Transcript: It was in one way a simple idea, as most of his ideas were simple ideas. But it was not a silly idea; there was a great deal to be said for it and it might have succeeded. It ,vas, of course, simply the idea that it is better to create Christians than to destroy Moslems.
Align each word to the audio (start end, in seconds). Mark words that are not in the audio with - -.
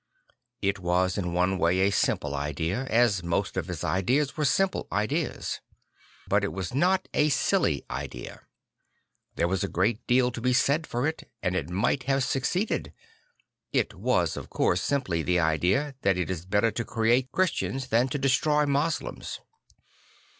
It 0.63 0.79
was 0.79 1.15
in 1.15 1.31
one 1.35 1.59
way 1.59 1.81
a 1.81 1.91
simple 1.91 2.33
idea, 2.33 2.85
as 2.85 3.21
most 3.21 3.55
of 3.55 3.67
his 3.67 3.83
ideas 3.83 4.35
were 4.35 4.45
simple 4.45 4.87
ideas. 4.91 5.61
But 6.27 6.43
it 6.43 6.51
was 6.51 6.73
not 6.73 7.07
a 7.13 7.29
silly 7.29 7.85
idea; 7.87 8.41
there 9.35 9.47
was 9.47 9.63
a 9.63 9.67
great 9.67 9.99
deal 10.07 10.31
to 10.31 10.41
be 10.41 10.53
said 10.53 10.87
for 10.87 11.05
it 11.05 11.29
and 11.43 11.55
it 11.55 11.69
might 11.69 12.01
have 12.05 12.23
succeeded. 12.23 12.93
It 13.71 13.93
,vas, 13.93 14.35
of 14.37 14.49
course, 14.49 14.81
simply 14.81 15.21
the 15.21 15.39
idea 15.39 15.93
that 16.01 16.17
it 16.17 16.31
is 16.31 16.47
better 16.47 16.71
to 16.71 16.83
create 16.83 17.31
Christians 17.31 17.89
than 17.89 18.07
to 18.07 18.17
destroy 18.17 18.65
Moslems. 18.65 19.39